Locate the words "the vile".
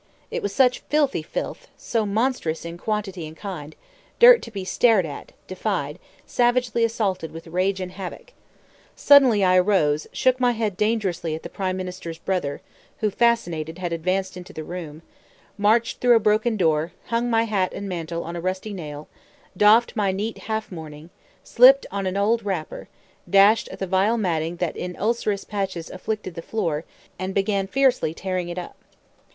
23.77-24.17